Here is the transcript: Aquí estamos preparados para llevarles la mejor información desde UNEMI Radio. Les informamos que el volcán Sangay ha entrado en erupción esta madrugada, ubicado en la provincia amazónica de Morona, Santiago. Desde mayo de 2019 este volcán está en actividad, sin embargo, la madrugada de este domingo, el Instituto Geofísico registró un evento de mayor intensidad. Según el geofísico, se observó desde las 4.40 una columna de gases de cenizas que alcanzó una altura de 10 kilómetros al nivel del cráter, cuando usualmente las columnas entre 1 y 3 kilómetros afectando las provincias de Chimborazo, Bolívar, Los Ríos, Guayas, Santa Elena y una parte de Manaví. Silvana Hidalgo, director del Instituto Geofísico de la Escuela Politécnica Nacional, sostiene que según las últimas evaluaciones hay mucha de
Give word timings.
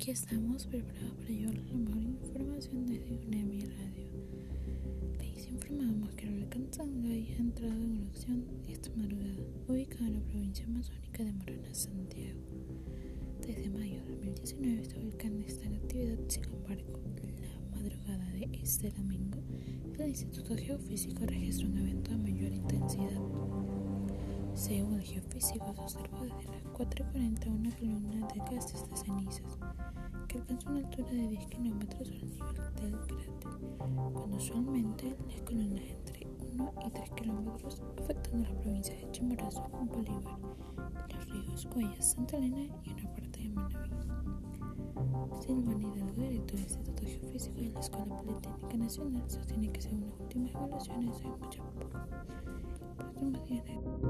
Aquí 0.00 0.12
estamos 0.12 0.64
preparados 0.64 1.12
para 1.18 1.28
llevarles 1.28 1.70
la 1.70 1.76
mejor 1.76 2.02
información 2.02 2.86
desde 2.86 3.18
UNEMI 3.18 3.60
Radio. 3.66 4.08
Les 5.18 5.46
informamos 5.46 6.14
que 6.14 6.26
el 6.26 6.40
volcán 6.40 6.72
Sangay 6.72 7.30
ha 7.34 7.36
entrado 7.36 7.74
en 7.74 7.96
erupción 7.98 8.46
esta 8.66 8.88
madrugada, 8.96 9.44
ubicado 9.68 10.06
en 10.06 10.14
la 10.14 10.20
provincia 10.20 10.64
amazónica 10.64 11.22
de 11.22 11.32
Morona, 11.34 11.74
Santiago. 11.74 12.40
Desde 13.46 13.68
mayo 13.68 14.02
de 14.04 14.16
2019 14.16 14.80
este 14.80 14.98
volcán 15.00 15.42
está 15.42 15.66
en 15.66 15.74
actividad, 15.74 16.18
sin 16.28 16.44
embargo, 16.44 16.98
la 17.60 17.76
madrugada 17.76 18.24
de 18.30 18.48
este 18.54 18.90
domingo, 18.92 19.38
el 19.98 20.08
Instituto 20.08 20.56
Geofísico 20.56 21.26
registró 21.26 21.68
un 21.68 21.76
evento 21.76 22.12
de 22.12 22.16
mayor 22.16 22.52
intensidad. 22.54 23.20
Según 24.54 24.94
el 24.94 25.02
geofísico, 25.02 25.74
se 25.74 25.80
observó 25.82 26.24
desde 26.24 26.52
las 26.52 26.64
4.40 26.72 27.48
una 27.48 27.76
columna 27.76 28.28
de 28.28 28.40
gases 28.50 28.88
de 28.88 28.96
cenizas 28.96 29.59
que 30.50 30.54
alcanzó 30.54 30.70
una 30.70 30.78
altura 30.80 31.10
de 31.10 31.28
10 31.28 31.46
kilómetros 31.46 32.08
al 32.10 32.20
nivel 32.26 32.54
del 32.54 32.98
cráter, 33.06 33.58
cuando 33.78 34.36
usualmente 34.36 35.16
las 35.28 35.42
columnas 35.42 35.84
entre 35.84 36.26
1 36.26 36.86
y 36.86 36.90
3 36.90 37.10
kilómetros 37.10 37.82
afectando 37.98 38.48
las 38.48 38.56
provincias 38.56 39.00
de 39.00 39.10
Chimborazo, 39.12 39.68
Bolívar, 39.68 40.38
Los 41.08 41.30
Ríos, 41.30 41.68
Guayas, 41.72 42.12
Santa 42.12 42.36
Elena 42.36 42.74
y 42.84 42.90
una 42.92 43.14
parte 43.14 43.40
de 43.40 43.48
Manaví. 43.50 43.90
Silvana 45.40 45.88
Hidalgo, 45.88 46.22
director 46.22 46.56
del 46.56 46.60
Instituto 46.60 47.02
Geofísico 47.06 47.60
de 47.60 47.70
la 47.70 47.80
Escuela 47.80 48.06
Politécnica 48.06 48.76
Nacional, 48.76 49.30
sostiene 49.30 49.70
que 49.70 49.80
según 49.80 50.06
las 50.08 50.20
últimas 50.20 50.54
evaluaciones 50.54 51.20
hay 51.20 51.30
mucha 51.40 51.62
de 53.20 54.09